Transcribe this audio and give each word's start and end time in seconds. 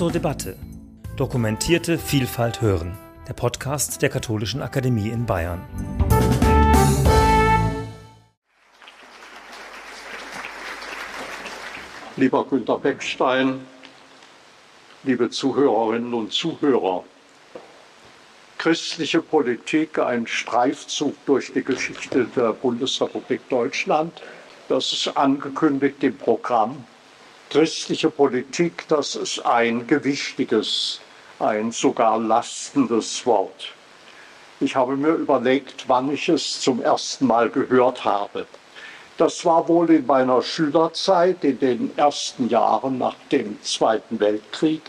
zur 0.00 0.10
Debatte. 0.10 0.56
Dokumentierte 1.18 1.98
Vielfalt 1.98 2.62
hören. 2.62 2.96
Der 3.28 3.34
Podcast 3.34 4.00
der 4.00 4.08
Katholischen 4.08 4.62
Akademie 4.62 5.10
in 5.10 5.26
Bayern. 5.26 5.60
Lieber 12.16 12.46
Günter 12.46 12.78
Beckstein, 12.78 13.60
liebe 15.02 15.28
Zuhörerinnen 15.28 16.14
und 16.14 16.32
Zuhörer, 16.32 17.04
christliche 18.56 19.20
Politik, 19.20 19.98
ein 19.98 20.26
Streifzug 20.26 21.14
durch 21.26 21.52
die 21.52 21.62
Geschichte 21.62 22.24
der 22.24 22.54
Bundesrepublik 22.54 23.46
Deutschland, 23.50 24.22
das 24.66 24.94
ist 24.94 25.14
angekündigt 25.14 26.02
im 26.02 26.16
Programm 26.16 26.86
Christliche 27.50 28.10
Politik, 28.10 28.86
das 28.86 29.16
ist 29.16 29.44
ein 29.44 29.84
gewichtiges, 29.88 31.00
ein 31.40 31.72
sogar 31.72 32.16
lastendes 32.16 33.26
Wort. 33.26 33.72
Ich 34.60 34.76
habe 34.76 34.96
mir 34.96 35.14
überlegt, 35.14 35.88
wann 35.88 36.12
ich 36.12 36.28
es 36.28 36.60
zum 36.60 36.80
ersten 36.80 37.26
Mal 37.26 37.50
gehört 37.50 38.04
habe. 38.04 38.46
Das 39.18 39.44
war 39.44 39.66
wohl 39.66 39.90
in 39.90 40.06
meiner 40.06 40.42
Schülerzeit, 40.42 41.42
in 41.42 41.58
den 41.58 41.98
ersten 41.98 42.48
Jahren 42.48 42.98
nach 42.98 43.16
dem 43.32 43.60
Zweiten 43.64 44.20
Weltkrieg. 44.20 44.82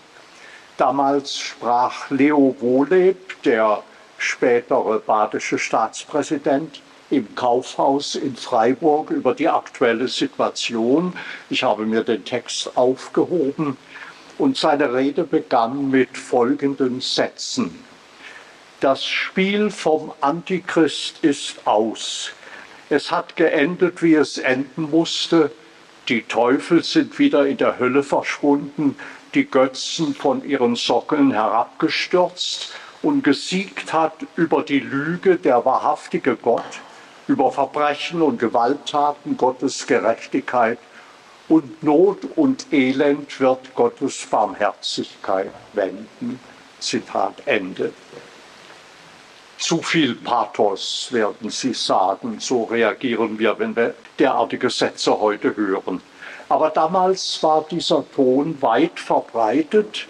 Damals 0.78 1.40
sprach 1.40 2.12
Leo 2.12 2.56
Wohleb, 2.60 3.42
der 3.42 3.82
spätere 4.20 5.00
badische 5.00 5.58
Staatspräsident, 5.58 6.80
im 7.12 7.36
Kaufhaus 7.36 8.16
in 8.16 8.36
Freiburg 8.36 9.12
über 9.12 9.36
die 9.36 9.50
aktuelle 9.50 10.08
Situation. 10.08 11.14
Ich 11.50 11.64
habe 11.64 11.86
mir 11.86 12.04
den 12.04 12.24
Text 12.24 12.76
aufgehoben 12.78 13.78
und 14.38 14.58
seine 14.58 14.94
Rede 14.94 15.24
begann 15.26 15.92
mit 15.92 16.18
folgenden 16.18 17.02
Sätzen. 17.02 17.84
Das 18.80 19.06
Spiel 19.06 19.70
vom 19.70 20.14
Antichrist 20.22 21.20
ist 21.22 21.68
aus. 21.68 22.32
Es 22.90 23.12
hat 23.12 23.36
geendet, 23.36 24.02
wie 24.02 24.16
es 24.16 24.38
enden 24.38 24.90
musste. 24.90 25.52
Die 26.08 26.24
Teufel 26.24 26.84
sind 26.84 27.20
wieder 27.20 27.46
in 27.46 27.58
der 27.58 27.78
Hölle 27.78 28.04
verschwunden, 28.04 28.96
die 29.34 29.46
Götzen 29.46 30.16
von 30.16 30.44
ihren 30.44 30.76
Sockeln 30.76 31.32
herabgestürzt 31.32 32.74
und 33.02 33.24
gesiegt 33.24 33.94
hat 33.94 34.14
über 34.36 34.64
die 34.64 34.80
Lüge 34.80 35.36
der 35.36 35.64
wahrhaftige 35.64 36.36
Gott 36.36 36.82
über 37.28 37.52
Verbrechen 37.52 38.22
und 38.22 38.40
Gewalttaten 38.40 39.38
Gottes 39.38 39.86
Gerechtigkeit 39.88 40.80
und 41.48 41.84
Not 41.84 42.20
und 42.36 42.72
Elend 42.72 43.40
wird 43.40 43.76
Gottes 43.76 44.26
Barmherzigkeit 44.30 45.52
wenden. 45.74 46.40
Zitat 46.80 47.36
Ende. 47.46 47.94
Zu 49.58 49.82
viel 49.84 50.16
Pathos 50.16 51.10
werden 51.12 51.52
Sie 51.52 51.74
sagen, 51.74 52.40
so 52.40 52.64
reagieren 52.64 53.38
wir, 53.38 53.60
wenn 53.60 53.76
wir 53.76 53.94
derartige 54.18 54.72
Sätze 54.72 55.20
heute 55.20 55.56
hören. 55.56 56.02
Aber 56.50 56.72
damals 56.72 57.42
war 57.44 57.64
dieser 57.70 58.04
Ton 58.12 58.60
weit 58.62 59.00
verbreitet 59.00 60.08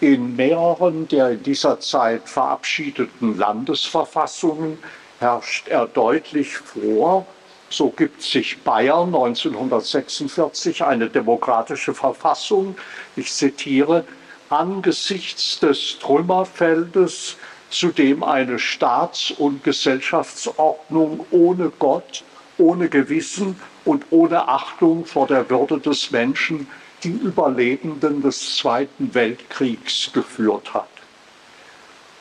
in 0.00 0.36
mehreren 0.36 1.08
der 1.08 1.30
in 1.30 1.42
dieser 1.42 1.80
Zeit 1.80 2.28
verabschiedeten 2.28 3.36
Landesverfassungen 3.36 4.78
herrscht 5.20 5.68
er 5.68 5.86
deutlich 5.86 6.56
vor. 6.56 7.26
So 7.68 7.90
gibt 7.90 8.22
sich 8.22 8.62
Bayern 8.62 9.14
1946 9.14 10.84
eine 10.84 11.08
demokratische 11.08 11.94
Verfassung. 11.94 12.76
Ich 13.16 13.32
zitiere, 13.32 14.04
angesichts 14.50 15.58
des 15.58 15.98
Trümmerfeldes, 15.98 17.36
zu 17.70 17.88
dem 17.88 18.22
eine 18.22 18.58
Staats- 18.58 19.32
und 19.32 19.64
Gesellschaftsordnung 19.64 21.26
ohne 21.32 21.72
Gott, 21.78 22.22
ohne 22.58 22.88
Gewissen 22.88 23.60
und 23.84 24.04
ohne 24.10 24.48
Achtung 24.48 25.04
vor 25.04 25.26
der 25.26 25.50
Würde 25.50 25.80
des 25.80 26.10
Menschen 26.12 26.68
die 27.02 27.10
Überlebenden 27.10 28.22
des 28.22 28.56
Zweiten 28.56 29.12
Weltkriegs 29.14 30.10
geführt 30.12 30.72
hat. 30.72 30.88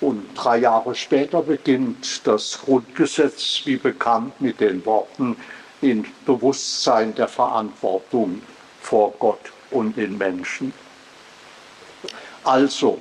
Und 0.05 0.35
drei 0.35 0.57
Jahre 0.57 0.93
später 0.93 1.41
beginnt 1.41 2.27
das 2.27 2.59
Grundgesetz, 2.63 3.61
wie 3.63 3.77
bekannt, 3.77 4.39
mit 4.39 4.59
den 4.59 4.85
Worten 4.85 5.35
in 5.81 6.05
Bewusstsein 6.27 7.15
der 7.15 7.27
Verantwortung 7.27 8.43
vor 8.81 9.15
Gott 9.17 9.51
und 9.71 9.97
den 9.97 10.15
Menschen. 10.19 10.73
Also 12.43 12.99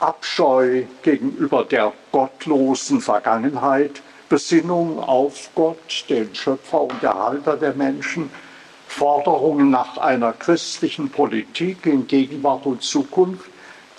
Abscheu 0.00 0.86
gegenüber 1.04 1.64
der 1.64 1.92
gottlosen 2.10 3.00
Vergangenheit, 3.00 4.02
Besinnung 4.28 4.98
auf 4.98 5.50
Gott, 5.54 6.04
den 6.08 6.34
Schöpfer 6.34 6.80
und 6.80 7.00
Erhalter 7.00 7.58
der 7.58 7.74
Menschen, 7.74 8.28
Forderungen 8.88 9.70
nach 9.70 9.98
einer 9.98 10.32
christlichen 10.32 11.10
Politik 11.10 11.86
in 11.86 12.08
Gegenwart 12.08 12.66
und 12.66 12.82
Zukunft, 12.82 13.48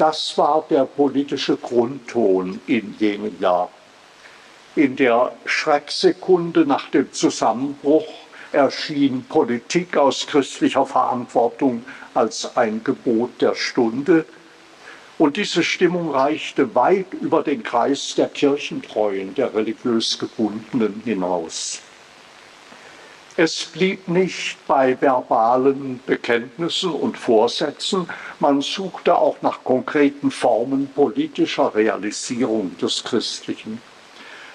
das 0.01 0.35
war 0.35 0.65
der 0.67 0.85
politische 0.85 1.57
Grundton 1.57 2.59
in 2.65 2.95
jenem 2.97 3.39
Jahr. 3.39 3.69
In 4.75 4.95
der 4.95 5.31
Schrecksekunde 5.45 6.65
nach 6.65 6.89
dem 6.89 7.13
Zusammenbruch 7.13 8.07
erschien 8.51 9.23
Politik 9.25 9.95
aus 9.95 10.25
christlicher 10.25 10.87
Verantwortung 10.87 11.85
als 12.15 12.57
ein 12.57 12.83
Gebot 12.83 13.39
der 13.41 13.53
Stunde. 13.53 14.25
Und 15.19 15.37
diese 15.37 15.61
Stimmung 15.61 16.09
reichte 16.09 16.73
weit 16.73 17.13
über 17.13 17.43
den 17.43 17.61
Kreis 17.61 18.15
der 18.15 18.29
Kirchentreuen, 18.29 19.35
der 19.35 19.53
religiös 19.53 20.17
Gebundenen 20.17 21.03
hinaus. 21.05 21.79
Es 23.37 23.63
blieb 23.63 24.09
nicht 24.09 24.57
bei 24.67 24.99
verbalen 24.99 26.01
Bekenntnissen 26.05 26.91
und 26.91 27.17
Vorsätzen, 27.17 28.09
man 28.39 28.59
suchte 28.61 29.15
auch 29.15 29.41
nach 29.41 29.63
konkreten 29.63 30.31
Formen 30.31 30.89
politischer 30.89 31.73
Realisierung 31.73 32.77
des 32.77 33.05
Christlichen. 33.05 33.81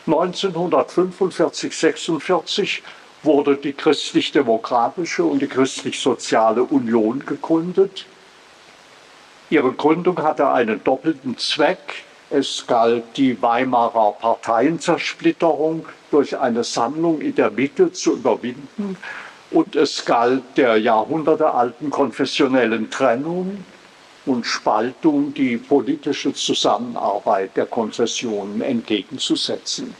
1945, 0.07 1.75
46 1.75 2.83
wurde 3.23 3.57
die 3.57 3.73
christlich-demokratische 3.73 5.25
und 5.25 5.41
die 5.41 5.49
christlich-soziale 5.49 6.63
Union 6.63 7.25
gegründet. 7.25 8.05
Ihre 9.49 9.73
Gründung 9.73 10.23
hatte 10.23 10.51
einen 10.51 10.85
doppelten 10.85 11.39
Zweck. 11.39 12.05
Es 12.31 12.67
galt 12.67 13.05
die 13.17 13.41
Weimarer 13.41 14.13
Parteienzersplitterung 14.13 15.87
durch 16.11 16.37
eine 16.37 16.65
Sammlung 16.65 17.21
in 17.21 17.35
der 17.35 17.51
Mitte 17.51 17.93
zu 17.93 18.15
überwinden 18.15 18.97
und 19.53 19.77
es 19.77 20.05
galt 20.05 20.43
der 20.57 20.77
jahrhundertealten 20.77 21.91
konfessionellen 21.91 22.91
Trennung 22.91 23.65
und 24.27 24.45
Spaltung 24.45 25.33
die 25.35 25.57
politische 25.57 26.33
Zusammenarbeit 26.33 27.57
der 27.57 27.67
Konfessionen 27.67 28.61
entgegenzusetzen. 28.61 29.95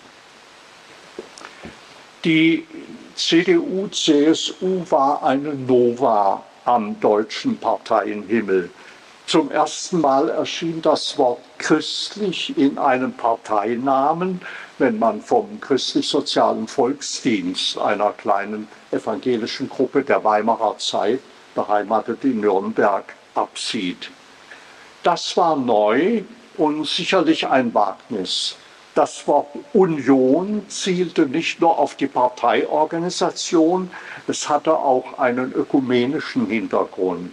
Die 2.25 2.67
CDU-CSU 3.15 4.85
war 4.91 5.23
eine 5.23 5.55
Nova 5.55 6.43
am 6.65 6.99
deutschen 6.99 7.57
Parteienhimmel. 7.57 8.69
Zum 9.27 9.51
ersten 9.51 10.01
Mal 10.01 10.29
erschien 10.29 10.81
das 10.83 11.19
Wort 11.19 11.41
christlich 11.59 12.57
in 12.57 12.79
einem 12.79 13.13
Parteinamen, 13.13 14.41
wenn 14.79 15.01
man 15.01 15.21
vom 15.21 15.61
christlich-sozialen 15.61 16.69
Volksdienst 16.69 17.77
einer 17.77 18.13
kleinen 18.13 18.69
evangelischen 18.93 19.69
Gruppe 19.69 20.05
der 20.05 20.23
Weimarer 20.23 20.79
Zeit, 20.79 21.19
beheimatet 21.57 22.23
in 22.23 22.39
Nürnberg, 22.41 23.17
absieht. 23.35 24.13
Das 25.03 25.37
war 25.37 25.57
neu 25.57 26.23
und 26.57 26.87
sicherlich 26.87 27.49
ein 27.49 27.75
Wagnis. 27.75 28.55
Das 28.95 29.27
Wort 29.27 29.49
Union 29.73 30.67
zielte 30.69 31.27
nicht 31.27 31.61
nur 31.61 31.77
auf 31.81 31.97
die 31.97 32.07
Parteiorganisation, 32.07 33.91
es 34.29 34.49
hatte 34.49 34.79
auch 34.79 35.19
einen 35.19 35.53
ökumenischen 35.53 36.47
Hintergrund. 36.47 37.33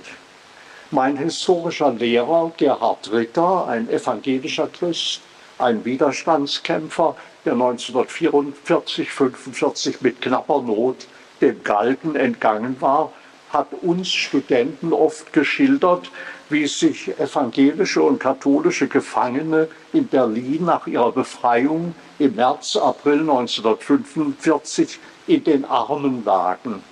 Mein 0.93 1.17
historischer 1.17 1.91
Lehrer 1.91 2.51
Gerhard 2.55 3.11
Ritter, 3.11 3.65
ein 3.67 3.89
evangelischer 3.89 4.67
Christ, 4.67 5.21
ein 5.57 5.83
Widerstandskämpfer, 5.85 7.15
der 7.45 7.53
1944, 7.53 9.09
45 9.09 10.01
mit 10.01 10.21
knapper 10.21 10.61
Not 10.61 11.07
dem 11.41 11.63
Galgen 11.63 12.15
entgangen 12.15 12.79
war, 12.79 13.11
hat 13.49 13.69
uns 13.81 14.09
Studenten 14.09 14.93
oft 14.93 15.33
geschildert, 15.33 16.11
wie 16.49 16.67
sich 16.67 17.19
evangelische 17.19 18.03
und 18.03 18.19
katholische 18.19 18.87
Gefangene 18.87 19.69
in 19.93 20.05
Berlin 20.05 20.65
nach 20.65 20.85
ihrer 20.85 21.11
Befreiung 21.11 21.95
im 22.19 22.35
März, 22.35 22.75
April 22.75 23.21
1945 23.21 24.99
in 25.25 25.43
den 25.43 25.65
Armen 25.65 26.23
lagen. 26.23 26.83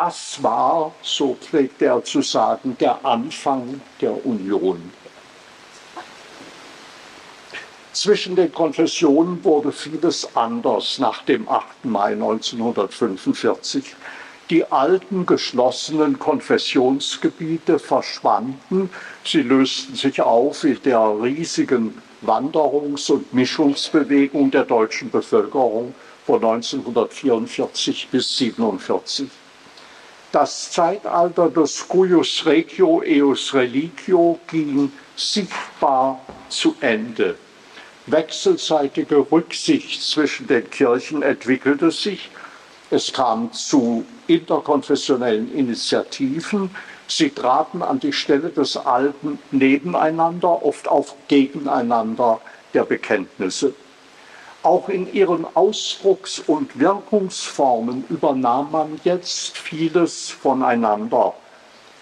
Das 0.00 0.40
war, 0.44 0.94
so 1.02 1.34
pflegte 1.34 1.86
er 1.86 2.04
zu 2.04 2.22
sagen, 2.22 2.76
der 2.78 3.04
Anfang 3.04 3.80
der 4.00 4.24
Union. 4.24 4.92
Zwischen 7.92 8.36
den 8.36 8.52
Konfessionen 8.52 9.42
wurde 9.42 9.72
vieles 9.72 10.36
anders 10.36 11.00
nach 11.00 11.24
dem 11.24 11.48
8. 11.48 11.84
Mai 11.86 12.12
1945. 12.12 13.96
Die 14.50 14.64
alten 14.70 15.26
geschlossenen 15.26 16.16
Konfessionsgebiete 16.16 17.80
verschwanden. 17.80 18.90
Sie 19.24 19.42
lösten 19.42 19.96
sich 19.96 20.22
auf 20.22 20.62
in 20.62 20.80
der 20.84 21.20
riesigen 21.20 22.00
Wanderungs- 22.22 23.10
und 23.10 23.34
Mischungsbewegung 23.34 24.52
der 24.52 24.62
deutschen 24.62 25.10
Bevölkerung 25.10 25.92
von 26.24 26.36
1944 26.36 28.10
bis 28.12 28.40
1947. 28.40 29.28
Das 30.32 30.70
Zeitalter 30.70 31.48
des 31.48 31.88
Cuius 31.88 32.44
Regio 32.44 33.02
eus 33.04 33.54
Religio 33.54 34.38
ging 34.46 34.92
sichtbar 35.16 36.20
zu 36.48 36.76
Ende. 36.80 37.36
Wechselseitige 38.06 39.26
Rücksicht 39.30 40.02
zwischen 40.02 40.46
den 40.46 40.68
Kirchen 40.70 41.22
entwickelte 41.22 41.90
sich 41.90 42.30
es 42.90 43.12
kam 43.12 43.52
zu 43.52 44.06
interkonfessionellen 44.26 45.54
Initiativen. 45.54 46.70
Sie 47.06 47.30
traten 47.30 47.82
an 47.82 48.00
die 48.00 48.14
Stelle 48.14 48.48
des 48.48 48.78
alten 48.78 49.38
Nebeneinander, 49.50 50.64
oft 50.64 50.88
auch 50.88 51.14
gegeneinander 51.28 52.40
der 52.72 52.84
Bekenntnisse. 52.84 53.74
Auch 54.62 54.88
in 54.88 55.12
ihren 55.12 55.46
Ausdrucks- 55.54 56.40
und 56.40 56.78
Wirkungsformen 56.78 58.04
übernahm 58.08 58.70
man 58.72 59.00
jetzt 59.04 59.56
vieles 59.56 60.30
voneinander. 60.30 61.34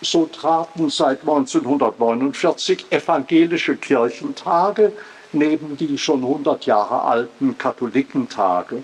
So 0.01 0.27
traten 0.27 0.89
seit 0.89 1.21
1949 1.21 2.87
evangelische 2.91 3.77
Kirchentage 3.77 4.93
neben 5.33 5.77
die 5.77 5.99
schon 5.99 6.23
100 6.23 6.67
Jahre 6.67 7.03
alten 7.03 7.57
Katholikentage. 7.59 8.83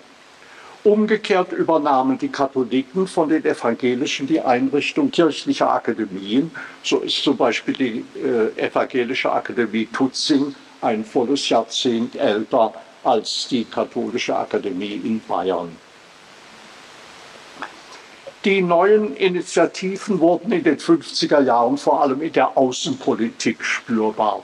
Umgekehrt 0.85 1.53
übernahmen 1.53 2.19
die 2.19 2.29
Katholiken 2.29 3.07
von 3.07 3.29
den 3.29 3.45
Evangelischen 3.45 4.27
die 4.27 4.41
Einrichtung 4.41 5.11
kirchlicher 5.11 5.73
Akademien. 5.73 6.51
So 6.83 6.99
ist 6.99 7.23
zum 7.23 7.37
Beispiel 7.37 7.75
die 7.75 8.05
äh, 8.19 8.67
Evangelische 8.67 9.31
Akademie 9.31 9.87
Tutzing 9.87 10.55
ein 10.81 11.05
volles 11.05 11.49
Jahrzehnt 11.49 12.17
älter 12.17 12.75
als 13.05 13.49
die 13.49 13.65
Katholische 13.65 14.37
Akademie 14.37 15.01
in 15.05 15.21
Bayern. 15.27 15.77
Die 18.45 18.61
neuen 18.61 19.15
Initiativen 19.15 20.19
wurden 20.19 20.51
in 20.51 20.65
den 20.65 20.77
50er 20.77 21.43
Jahren 21.43 21.79
vor 21.79 22.03
allem 22.03 22.23
in 22.23 22.33
der 22.33 22.57
Außenpolitik 22.59 23.63
spürbar. 23.63 24.43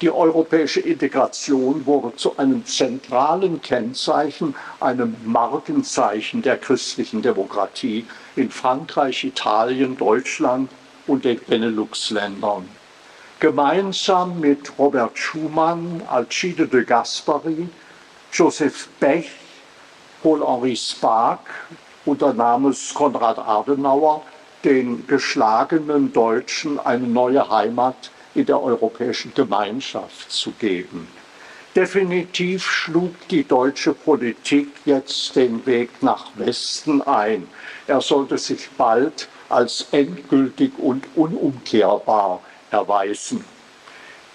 Die 0.00 0.10
europäische 0.10 0.80
Integration 0.80 1.86
wurde 1.86 2.14
zu 2.16 2.36
einem 2.36 2.66
zentralen 2.66 3.62
Kennzeichen, 3.62 4.54
einem 4.80 5.16
Markenzeichen 5.24 6.42
der 6.42 6.58
christlichen 6.58 7.22
Demokratie 7.22 8.04
in 8.34 8.50
Frankreich, 8.50 9.24
Italien, 9.24 9.96
Deutschland 9.96 10.70
und 11.06 11.24
den 11.24 11.38
Benelux-Ländern. 11.38 12.68
Gemeinsam 13.40 14.40
mit 14.40 14.72
Robert 14.78 15.16
Schumann, 15.16 16.02
Alcide 16.08 16.66
de 16.66 16.84
Gasperi, 16.84 17.68
Joseph 18.38 18.88
Bech, 19.00 19.30
Paul-Henri 20.22 20.76
Spaak 20.76 21.40
unternahm 22.04 22.66
es 22.66 22.92
Konrad 22.92 23.38
Adenauer, 23.38 24.24
den 24.62 25.06
geschlagenen 25.06 26.12
Deutschen 26.12 26.78
eine 26.78 27.06
neue 27.06 27.48
Heimat 27.48 28.10
in 28.34 28.44
der 28.44 28.62
europäischen 28.62 29.32
Gemeinschaft 29.32 30.30
zu 30.30 30.50
geben. 30.50 31.08
Definitiv 31.74 32.70
schlug 32.70 33.14
die 33.30 33.42
deutsche 33.42 33.94
Politik 33.94 34.68
jetzt 34.84 35.34
den 35.34 35.64
Weg 35.64 36.02
nach 36.02 36.26
Westen 36.34 37.00
ein. 37.00 37.48
Er 37.86 38.02
sollte 38.02 38.36
sich 38.36 38.68
bald 38.76 39.28
als 39.48 39.86
endgültig 39.92 40.72
und 40.76 41.06
unumkehrbar 41.14 42.42
erweisen. 42.70 43.55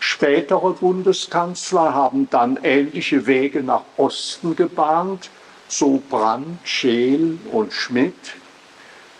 Spätere 0.03 0.73
Bundeskanzler 0.73 1.93
haben 1.93 2.27
dann 2.31 2.57
ähnliche 2.63 3.27
Wege 3.27 3.61
nach 3.61 3.83
Osten 3.97 4.55
gebahnt, 4.55 5.29
so 5.67 6.01
Brandt, 6.09 6.57
Scheel 6.67 7.37
und 7.51 7.71
Schmidt. 7.71 8.33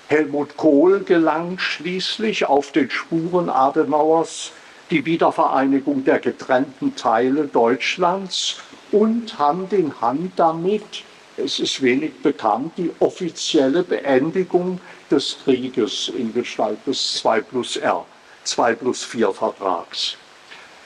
Helmut 0.07 0.57
Kohl 0.57 1.01
gelang 1.01 1.60
schließlich 1.60 2.45
auf 2.48 2.72
den 2.72 2.89
Spuren 2.89 3.48
Adenauers 3.48 4.54
die 4.89 5.06
Wiedervereinigung 5.06 6.04
der 6.04 6.18
getrennten 6.18 6.95
Teile 6.95 7.45
Deutschlands 7.45 8.57
und 8.92 9.38
Hand 9.38 9.74
in 9.74 10.01
Hand 10.01 10.31
damit, 10.36 11.04
es 11.38 11.60
ist 11.60 11.83
wenig 11.83 12.24
bekannt, 12.24 12.74
die 12.78 12.89
offizielle 13.00 13.83
Beendigung 13.83 14.81
des 15.12 15.38
Krieges 15.44 16.12
in 16.18 16.33
Gestalt 16.33 16.80
des 16.88 17.13
2 17.19 17.42
plus 17.42 17.78
R, 17.78 18.04
2 18.45 18.74
plus 18.74 19.04
4 19.04 19.31
Vertrags. 19.31 20.18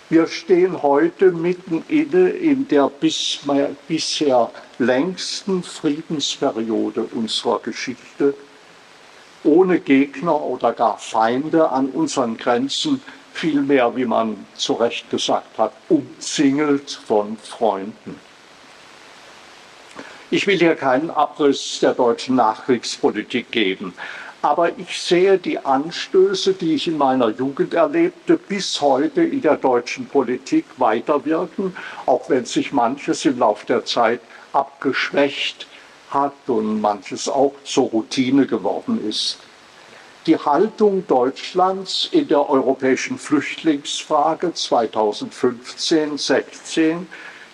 Wir 0.08 0.28
stehen 0.28 0.84
heute 0.84 1.32
mitten 1.32 1.84
inne 1.88 2.30
in 2.30 2.68
der 2.68 2.92
bisher 3.88 4.52
längsten 4.78 5.64
Friedensperiode 5.64 7.08
unserer 7.12 7.60
Geschichte, 7.60 8.36
ohne 9.44 9.80
Gegner 9.80 10.40
oder 10.40 10.74
gar 10.74 11.00
Feinde 11.00 11.72
an 11.72 11.90
unseren 11.90 12.38
Grenzen 12.38 13.02
vielmehr, 13.34 13.96
wie 13.96 14.06
man 14.06 14.46
zu 14.56 14.74
Recht 14.74 15.10
gesagt 15.10 15.58
hat, 15.58 15.74
umzingelt 15.90 16.92
von 16.92 17.38
Freunden. 17.38 18.20
Ich 20.30 20.46
will 20.46 20.60
hier 20.60 20.76
keinen 20.76 21.10
Abriss 21.10 21.80
der 21.82 21.94
deutschen 21.96 22.36
Nachkriegspolitik 22.36 23.50
geben, 23.52 23.96
aber 24.46 24.78
ich 24.78 25.02
sehe 25.02 25.40
die 25.40 25.58
Anstöße, 25.58 26.54
die 26.54 26.76
ich 26.76 26.88
in 26.88 27.00
meiner 27.00 27.30
Jugend 27.30 27.74
erlebte, 27.74 28.38
bis 28.38 28.80
heute 28.80 29.24
in 29.24 29.42
der 29.42 29.56
deutschen 29.56 30.06
Politik 30.06 30.66
weiterwirken, 30.78 31.76
auch 32.06 32.30
wenn 32.30 32.46
sich 32.46 32.72
manches 32.72 33.26
im 33.26 33.40
Laufe 33.40 33.66
der 33.66 33.86
Zeit 33.86 34.22
abgeschwächt 34.54 35.66
hat 36.12 36.34
und 36.46 36.80
manches 36.80 37.28
auch 37.28 37.56
zur 37.64 37.90
Routine 37.90 38.46
geworden 38.46 39.04
ist. 39.10 39.40
Die 40.28 40.38
Haltung 40.38 41.08
Deutschlands 41.08 42.08
in 42.12 42.28
der 42.28 42.48
europäischen 42.48 43.18
Flüchtlingsfrage 43.18 44.50
2015-16, 44.50 47.08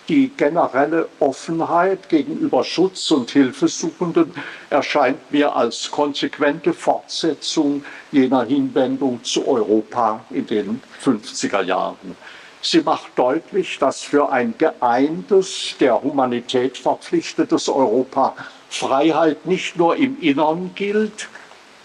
die 0.08 0.28
generelle 0.28 1.08
Offenheit 1.20 2.08
gegenüber 2.08 2.64
Schutz 2.64 3.10
und 3.10 3.30
Hilfesuchenden 3.30 4.34
erscheint 4.70 5.30
mir 5.30 5.54
als 5.54 5.90
konsequente 5.90 6.72
Fortsetzung 6.72 7.84
jener 8.10 8.44
Hinwendung 8.44 9.22
zu 9.22 9.46
Europa 9.46 10.24
in 10.30 10.46
den 10.46 10.82
50er 11.02 11.62
Jahren. 11.62 12.16
Sie 12.60 12.80
macht 12.80 13.10
deutlich, 13.16 13.78
dass 13.78 14.02
für 14.02 14.30
ein 14.30 14.54
geeintes, 14.56 15.74
der 15.80 16.00
Humanität 16.00 16.78
verpflichtetes 16.78 17.68
Europa 17.68 18.36
Freiheit 18.70 19.46
nicht 19.46 19.76
nur 19.76 19.96
im 19.96 20.20
Innern 20.20 20.70
gilt, 20.74 21.28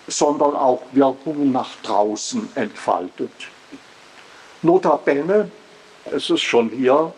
sondern 0.08 0.56
auch 0.56 0.82
Wirkungen 0.92 1.52
nach 1.52 1.70
draußen 1.84 2.50
entfaltet. 2.56 3.32
Notabene, 4.62 5.52
es 6.12 6.30
ist 6.30 6.42
schon 6.42 6.70
hier 6.70 7.14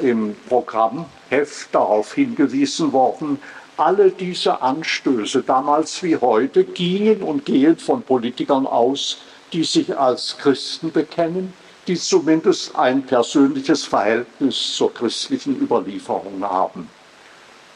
im 0.00 0.36
Programmheft 0.48 1.68
darauf 1.72 2.14
hingewiesen 2.14 2.92
worden, 2.92 3.38
alle 3.76 4.10
diese 4.10 4.60
Anstöße, 4.60 5.42
damals 5.42 6.02
wie 6.02 6.16
heute, 6.16 6.64
gingen 6.64 7.22
und 7.22 7.44
gehen 7.44 7.76
von 7.78 8.02
Politikern 8.02 8.66
aus, 8.66 9.18
die 9.52 9.64
sich 9.64 9.96
als 9.96 10.36
Christen 10.38 10.92
bekennen, 10.92 11.52
die 11.86 11.96
zumindest 11.96 12.76
ein 12.76 13.02
persönliches 13.02 13.84
Verhältnis 13.84 14.76
zur 14.76 14.94
christlichen 14.94 15.60
Überlieferung 15.60 16.42
haben. 16.42 16.88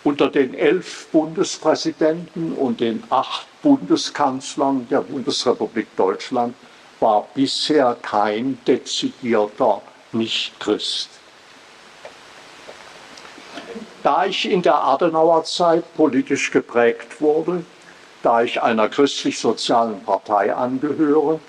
Unter 0.05 0.29
den 0.29 0.55
elf 0.55 1.09
Bundespräsidenten 1.11 2.53
und 2.53 2.81
den 2.81 3.03
acht 3.11 3.47
Bundeskanzlern 3.63 4.87
der 4.89 5.01
Bundesrepublik 5.01 5.89
Deutschland 5.97 6.55
war 7.01 7.27
bisher 7.35 7.97
kein 8.01 8.59
dezidierter 8.67 9.83
Nichtchrist. 10.13 11.09
Da 14.07 14.25
ich 14.25 14.49
in 14.49 14.63
der 14.63 14.85
Adenauerzeit 14.85 15.83
politisch 15.97 16.53
geprägt 16.53 17.21
wurde, 17.21 17.65
da 18.23 18.41
ich 18.41 18.63
einer 18.63 18.89
christlich-sozialen 18.89 20.05
Partei 20.05 20.55
angehöre 20.55 21.41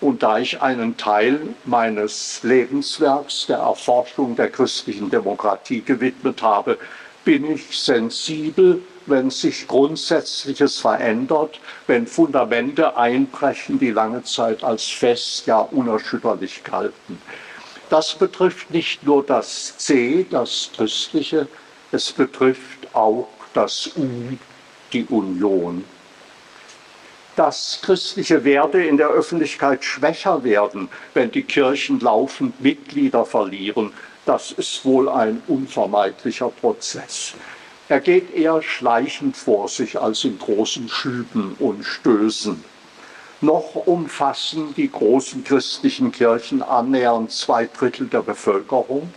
und 0.00 0.22
da 0.22 0.38
ich 0.38 0.62
einen 0.62 0.96
Teil 0.96 1.38
meines 1.66 2.42
Lebenswerks 2.42 3.44
der 3.48 3.58
Erforschung 3.58 4.34
der 4.34 4.48
christlichen 4.48 5.10
Demokratie 5.10 5.82
gewidmet 5.82 6.40
habe, 6.40 6.78
bin 7.26 7.52
ich 7.52 7.78
sensibel, 7.78 8.80
wenn 9.04 9.28
sich 9.28 9.68
Grundsätzliches 9.68 10.78
verändert, 10.78 11.60
wenn 11.86 12.06
Fundamente 12.06 12.96
einbrechen, 12.96 13.78
die 13.78 13.90
lange 13.90 14.22
Zeit 14.22 14.64
als 14.64 14.84
fest, 14.84 15.46
ja 15.46 15.58
unerschütterlich 15.58 16.64
galten. 16.64 17.20
Das 17.90 18.14
betrifft 18.14 18.70
nicht 18.70 19.04
nur 19.04 19.22
das 19.22 19.76
C, 19.76 20.24
das 20.30 20.70
Christliche, 20.74 21.46
es 21.92 22.12
betrifft 22.12 22.94
auch 22.94 23.28
das 23.54 23.90
U, 23.96 24.36
die 24.92 25.04
Union. 25.06 25.84
Dass 27.36 27.80
christliche 27.82 28.44
Werte 28.44 28.82
in 28.82 28.96
der 28.96 29.08
Öffentlichkeit 29.08 29.84
schwächer 29.84 30.42
werden, 30.42 30.88
wenn 31.14 31.30
die 31.30 31.42
Kirchen 31.42 32.00
laufend 32.00 32.60
Mitglieder 32.60 33.24
verlieren, 33.24 33.92
das 34.24 34.52
ist 34.52 34.84
wohl 34.84 35.08
ein 35.08 35.42
unvermeidlicher 35.46 36.48
Prozess. 36.48 37.34
Er 37.88 38.00
geht 38.00 38.34
eher 38.34 38.62
schleichend 38.62 39.36
vor 39.36 39.68
sich 39.68 40.00
als 40.00 40.24
in 40.24 40.38
großen 40.38 40.88
Schüben 40.88 41.54
und 41.60 41.84
Stößen. 41.84 42.64
Noch 43.42 43.76
umfassen 43.86 44.74
die 44.74 44.90
großen 44.90 45.44
christlichen 45.44 46.10
Kirchen 46.10 46.62
annähernd 46.62 47.30
zwei 47.30 47.66
Drittel 47.66 48.08
der 48.08 48.22
Bevölkerung. 48.22 49.12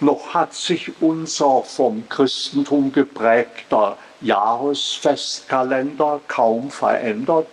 Noch 0.00 0.34
hat 0.34 0.52
sich 0.52 0.92
unser 1.00 1.62
vom 1.62 2.06
Christentum 2.10 2.92
geprägter 2.92 3.96
Jahresfestkalender 4.20 6.20
kaum 6.28 6.70
verändert. 6.70 7.46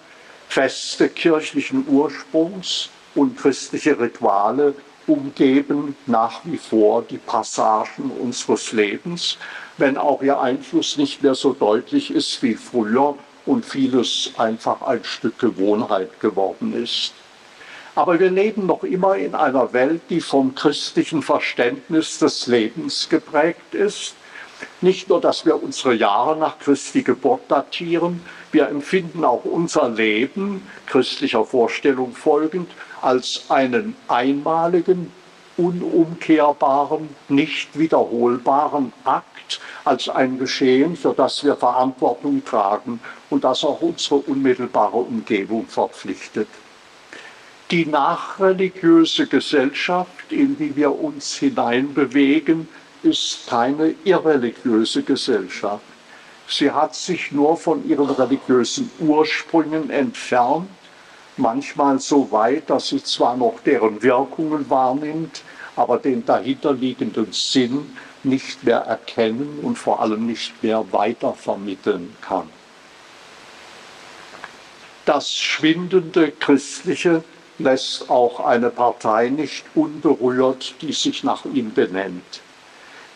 Feste 0.50 1.08
kirchlichen 1.08 1.88
Ursprungs 1.88 2.90
und 3.16 3.38
christliche 3.38 3.98
Rituale 3.98 4.76
umgeben 5.08 5.96
nach 6.06 6.42
wie 6.44 6.58
vor 6.58 7.04
die 7.04 7.18
Passagen 7.18 8.12
unseres 8.12 8.74
Lebens, 8.74 9.38
wenn 9.78 9.98
auch 9.98 10.22
ihr 10.22 10.40
Einfluss 10.40 10.98
nicht 10.98 11.24
mehr 11.24 11.36
so 11.36 11.54
deutlich 11.54 12.12
ist 12.12 12.44
wie 12.44 12.56
früher 12.56 13.16
und 13.46 13.66
vieles 13.66 14.32
einfach 14.38 14.82
ein 14.82 15.04
Stück 15.06 15.40
Gewohnheit 15.40 16.20
geworden 16.20 16.74
ist. 16.74 17.14
Aber 17.96 18.20
wir 18.20 18.32
leben 18.32 18.66
noch 18.66 18.84
immer 18.84 19.16
in 19.16 19.36
einer 19.36 19.72
Welt, 19.72 20.02
die 20.10 20.20
vom 20.22 20.56
christlichen 20.56 21.22
Verständnis 21.22 22.18
des 22.18 22.48
Lebens 22.48 23.08
geprägt 23.08 23.76
ist. 23.76 24.16
Nicht 24.82 25.10
nur, 25.10 25.22
dass 25.22 25.46
wir 25.46 25.62
unsere 25.62 25.94
Jahre 25.94 26.36
nach 26.38 26.58
Christi 26.58 27.04
Geburt 27.04 27.42
datieren, 27.50 28.22
wir 28.52 28.68
empfinden 28.68 29.24
auch 29.24 29.46
unser 29.46 29.90
Leben, 29.90 30.68
christlicher 30.88 31.46
Vorstellung 31.46 32.14
folgend, 32.14 32.70
als 33.02 33.46
einen 33.50 33.96
einmaligen, 34.08 35.12
unumkehrbaren, 35.58 37.10
nicht 37.30 37.78
wiederholbaren 37.78 38.94
Akt, 39.04 39.60
als 39.84 40.10
ein 40.10 40.40
Geschehen, 40.40 40.96
für 40.96 41.14
das 41.14 41.44
wir 41.44 41.56
Verantwortung 41.56 42.44
tragen 42.44 43.00
und 43.30 43.44
das 43.44 43.64
auch 43.64 43.82
unsere 43.82 44.16
unmittelbare 44.16 44.98
Umgebung 44.98 45.68
verpflichtet. 45.68 46.48
Die 47.74 47.88
nachreligiöse 47.88 49.26
Gesellschaft, 49.26 50.32
in 50.32 50.56
die 50.60 50.76
wir 50.76 50.92
uns 50.92 51.38
hineinbewegen, 51.38 52.68
ist 53.02 53.48
keine 53.48 53.96
irreligiöse 54.04 55.02
Gesellschaft. 55.02 55.84
Sie 56.48 56.70
hat 56.70 56.94
sich 56.94 57.32
nur 57.32 57.58
von 57.58 57.90
ihren 57.90 58.12
religiösen 58.12 58.92
Ursprüngen 59.00 59.90
entfernt 59.90 60.70
manchmal 61.36 61.98
so 61.98 62.32
weit, 62.32 62.70
dass 62.70 62.90
sie 62.90 63.04
zwar 63.04 63.36
noch 63.36 63.60
deren 63.66 64.04
Wirkungen 64.04 64.70
wahrnimmt, 64.70 65.42
aber 65.76 65.98
den 65.98 66.24
dahinterliegenden 66.24 67.30
Sinn 67.32 67.98
nicht 68.22 68.64
mehr 68.64 68.82
erkennen 68.82 69.62
und 69.64 69.80
vor 69.80 70.00
allem 70.00 70.28
nicht 70.28 70.62
mehr 70.62 70.86
weitervermitteln 70.92 72.16
kann. 72.22 72.48
Das 75.06 75.34
schwindende 75.34 76.30
Christliche 76.30 77.24
lässt 77.60 78.10
auch 78.10 78.40
eine 78.40 78.70
Partei 78.70 79.30
nicht 79.30 79.66
unberührt, 79.76 80.76
die 80.82 80.94
sich 80.94 81.24
nach 81.24 81.46
ihm 81.46 81.74
benennt. 81.74 82.42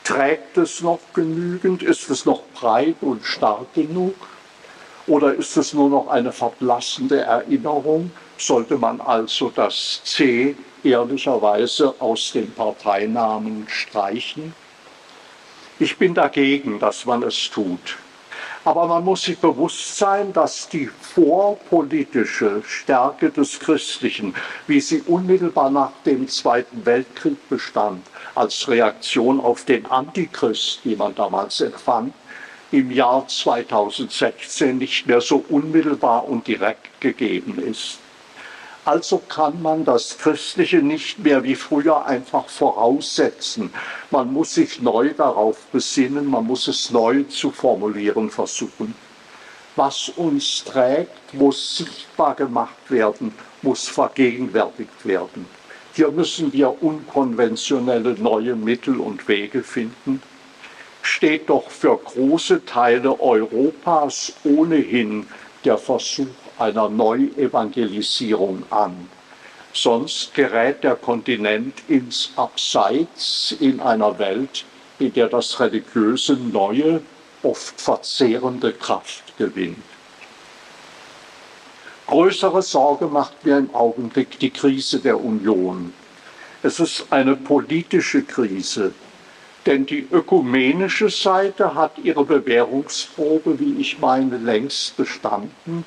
Trägt 0.04 0.58
es 0.58 0.82
noch 0.82 1.00
genügend? 1.14 1.84
Ist 1.84 2.10
es 2.10 2.26
noch 2.26 2.44
breit 2.54 2.96
und 3.02 3.26
stark 3.26 3.74
genug? 3.74 4.16
Oder 5.06 5.34
ist 5.34 5.58
es 5.58 5.74
nur 5.74 5.90
noch 5.90 6.08
eine 6.08 6.32
verblassende 6.32 7.22
Erinnerung? 7.22 8.12
Sollte 8.38 8.78
man 8.78 9.02
also 9.02 9.52
das 9.54 10.02
C 10.04 10.56
ehrlicherweise 10.84 11.96
aus 12.00 12.32
den 12.34 12.52
Parteinamen 12.54 13.68
streichen? 13.70 14.54
Ich 15.80 15.98
bin 15.98 16.14
dagegen, 16.14 16.80
dass 16.80 17.06
man 17.06 17.24
es 17.24 17.50
tut. 17.50 17.98
Aber 18.68 18.86
man 18.86 19.06
muss 19.06 19.22
sich 19.24 19.38
bewusst 19.38 19.98
sein, 19.98 20.34
dass 20.34 20.68
die 20.68 20.88
vorpolitische 20.88 22.62
Stärke 22.68 23.30
des 23.30 23.62
Christlichen, 23.62 24.36
wie 24.68 24.82
sie 24.82 25.02
unmittelbar 25.04 25.70
nach 25.70 25.92
dem 26.06 26.28
Zweiten 26.28 26.86
Weltkrieg 26.86 27.38
bestand, 27.48 28.06
als 28.36 28.68
Reaktion 28.68 29.40
auf 29.40 29.64
den 29.64 29.86
Antichrist, 29.86 30.82
den 30.84 30.98
man 30.98 31.16
damals 31.16 31.62
empfand, 31.62 32.14
im 32.74 32.92
Jahr 32.92 33.26
2016 33.26 34.78
nicht 34.78 35.08
mehr 35.08 35.22
so 35.22 35.46
unmittelbar 35.48 36.28
und 36.28 36.46
direkt 36.46 37.00
gegeben 37.00 37.64
ist. 37.66 38.00
Also 38.88 39.18
kann 39.18 39.62
man 39.62 39.84
das 39.84 40.18
Christliche 40.18 40.78
nicht 40.78 41.20
mehr 41.20 41.44
wie 41.44 41.56
früher 41.56 42.06
einfach 42.06 42.48
voraussetzen. 42.48 43.74
Man 44.12 44.32
muss 44.32 44.54
sich 44.54 44.82
neu 44.82 45.14
darauf 45.14 45.58
besinnen, 45.74 46.26
man 46.26 46.46
muss 46.46 46.70
es 46.70 46.90
neu 46.90 47.24
zu 47.24 47.52
formulieren 47.52 48.30
versuchen. 48.30 48.96
Was 49.76 50.08
uns 50.16 50.64
trägt, 50.64 51.34
muss 51.34 51.80
sichtbar 51.80 52.36
gemacht 52.36 52.90
werden, 52.90 53.34
muss 53.62 53.90
vergegenwärtigt 53.90 55.06
werden. 55.06 55.46
Hier 55.94 56.10
müssen 56.10 56.54
wir 56.54 56.82
unkonventionelle 56.82 58.14
neue 58.14 58.56
Mittel 58.56 59.02
und 59.02 59.28
Wege 59.28 59.64
finden 59.64 60.22
steht 61.02 61.50
doch 61.50 61.70
für 61.70 61.98
große 61.98 62.66
Teile 62.66 63.20
Europas 63.20 64.34
ohnehin 64.44 65.26
der 65.64 65.78
Versuch 65.78 66.28
einer 66.60 66.90
Neuevangelisierung 66.90 68.64
an. 68.70 69.10
Sonst 69.74 70.34
gerät 70.34 70.84
der 70.84 70.96
Kontinent 70.96 71.84
ins 71.88 72.32
Abseits 72.36 73.56
in 73.60 73.80
einer 73.80 74.18
Welt, 74.18 74.66
in 75.00 75.14
der 75.14 75.28
das 75.28 75.60
religiöse 75.60 76.34
Neue 76.34 77.02
oft 77.44 77.80
verzehrende 77.80 78.74
Kraft 78.74 79.38
gewinnt. 79.38 79.78
Größere 82.08 82.62
Sorge 82.62 83.08
macht 83.08 83.46
mir 83.46 83.58
im 83.58 83.76
Augenblick 83.76 84.40
die 84.40 84.50
Krise 84.50 85.00
der 85.00 85.20
Union. 85.20 85.94
Es 86.64 86.80
ist 86.80 87.06
eine 87.10 87.36
politische 87.36 88.24
Krise, 88.24 88.94
denn 89.66 89.86
die 89.86 90.08
ökumenische 90.10 91.10
Seite 91.10 91.76
hat 91.76 91.98
ihre 92.02 92.24
Bewährungsprobe, 92.24 93.60
wie 93.60 93.80
ich 93.82 94.00
meine, 94.00 94.38
längst 94.38 94.96
bestanden. 94.96 95.84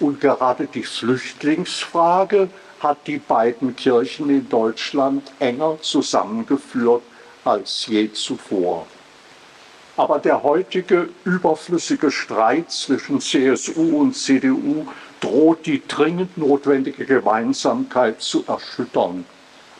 Und 0.00 0.20
gerade 0.20 0.66
die 0.66 0.82
Flüchtlingsfrage 0.82 2.48
hat 2.80 2.98
die 3.06 3.18
beiden 3.18 3.74
Kirchen 3.74 4.28
in 4.30 4.48
Deutschland 4.48 5.32
enger 5.38 5.78
zusammengeführt 5.80 7.02
als 7.44 7.86
je 7.86 8.12
zuvor. 8.12 8.86
Aber 9.96 10.18
der 10.18 10.42
heutige 10.42 11.08
überflüssige 11.24 12.10
Streit 12.10 12.70
zwischen 12.70 13.20
CSU 13.20 14.00
und 14.00 14.14
CDU 14.14 14.86
droht 15.20 15.64
die 15.64 15.82
dringend 15.86 16.36
notwendige 16.36 17.06
Gemeinsamkeit 17.06 18.20
zu 18.20 18.44
erschüttern 18.46 19.24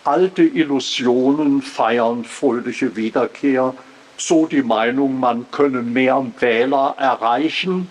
alte 0.07 0.45
Illusionen 0.45 1.63
feiern 1.63 2.25
fröhliche 2.25 2.95
Wiederkehr, 2.95 3.75
so 4.17 4.47
die 4.47 4.63
Meinung, 4.63 5.19
man 5.19 5.47
könne 5.51 5.83
mehr 5.83 6.25
Wähler 6.39 6.95
erreichen, 6.97 7.89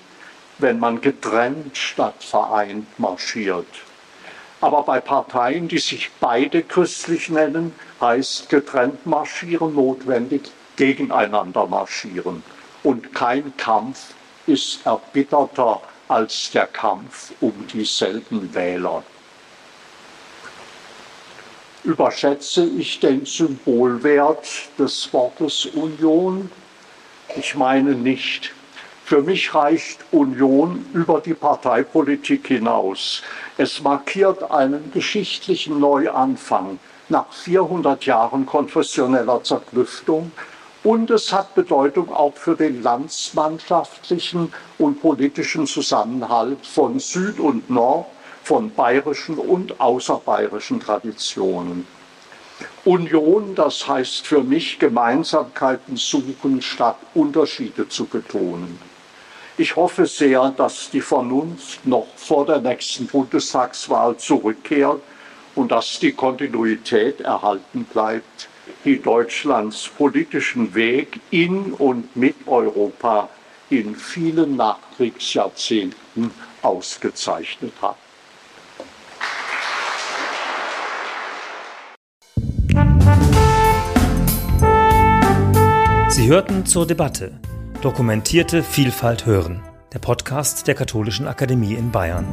wenn 0.58 0.80
man 0.80 1.02
getrennt 1.02 1.78
statt 1.78 2.24
vereint 2.24 3.00
marschiert. 3.00 3.68
Aber 4.62 4.84
bei 4.84 5.00
Parteien, 5.00 5.68
die 5.68 5.80
sich 5.80 6.10
beide 6.20 6.64
christlich 6.64 7.30
nennen, 7.30 7.74
heißt 8.02 8.50
getrennt 8.50 9.06
marschieren 9.06 9.76
notwendig 9.76 10.44
gegeneinander 10.76 11.68
marschieren. 11.68 12.44
Und 12.84 13.14
kein 13.14 13.56
Kampf 13.58 14.14
ist 14.48 14.86
erbitterter 14.86 15.82
als 16.08 16.52
der 16.52 16.68
Kampf 16.68 17.34
um 17.42 17.68
dieselben 17.68 18.54
Wähler 18.54 19.04
überschätze 21.86 22.66
ich 22.66 23.00
den 23.00 23.26
Symbolwert 23.26 24.48
des 24.78 25.12
Wortes 25.14 25.68
Union? 25.68 26.52
Ich 27.36 27.56
meine 27.56 27.92
nicht. 27.92 28.54
Für 29.08 29.22
mich 29.22 29.54
reicht 29.54 30.00
Union 30.12 30.84
über 30.92 31.22
die 31.22 31.36
Parteipolitik 31.36 32.48
hinaus. 32.48 33.22
Es 33.56 33.84
markiert 33.84 34.50
einen 34.50 34.92
geschichtlichen 34.92 35.80
Neuanfang 35.80 36.80
nach 37.10 37.32
400 37.32 38.04
Jahren 38.08 38.48
konfessioneller 38.48 39.44
Zerklüftung 39.44 40.32
und 40.84 41.12
es 41.12 41.32
hat 41.32 41.54
Bedeutung 41.54 42.12
auch 42.12 42.34
für 42.34 42.56
den 42.56 42.82
landsmannschaftlichen 42.82 44.52
und 44.80 45.00
politischen 45.00 45.68
Zusammenhalt 45.68 46.66
von 46.66 46.98
Süd 46.98 47.40
und 47.40 47.70
Nord 47.70 48.08
von 48.42 48.72
bayerischen 48.72 49.38
und 49.38 49.80
außerbayerischen 49.80 50.80
Traditionen. 50.80 51.86
Union, 52.86 53.54
das 53.54 53.88
heißt 53.88 54.26
für 54.26 54.42
mich 54.42 54.80
Gemeinsamkeiten 54.80 55.96
suchen, 55.96 56.60
statt 56.64 56.98
Unterschiede 57.14 57.88
zu 57.88 58.06
betonen. 58.06 58.95
Ich 59.58 59.78
hoffe 59.78 60.06
sehr, 60.06 60.50
dass 60.58 60.90
die 60.90 61.00
Vernunft 61.00 61.88
noch 61.88 62.08
vor 62.18 62.46
der 62.46 62.60
nächsten 62.60 63.08
Bundestagswahl 63.08 64.18
zurückkehrt 64.18 65.02
und 65.56 65.72
dass 65.72 65.98
die 65.98 66.12
Kontinuität 66.12 67.22
erhalten 67.22 67.86
bleibt, 67.86 68.50
die 68.84 69.02
Deutschlands 69.02 69.88
politischen 69.88 70.76
Weg 70.76 71.22
in 71.32 71.72
und 71.72 72.14
mit 72.18 72.36
Europa 72.48 73.30
in 73.70 73.96
vielen 73.96 74.58
Nachkriegsjahrzehnten 74.58 76.32
ausgezeichnet 76.62 77.74
hat. 77.82 77.96
Sie 86.10 86.28
hörten 86.28 86.66
zur 86.66 86.86
Debatte 86.86 87.40
Dokumentierte 87.86 88.64
Vielfalt 88.64 89.28
hören, 89.28 89.62
der 89.94 90.00
Podcast 90.00 90.68
der 90.68 90.74
Katholischen 90.74 91.28
Akademie 91.28 91.76
in 91.76 91.92
Bayern. 91.92 92.26